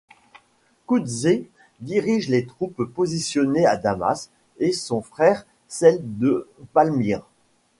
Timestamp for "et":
4.57-4.71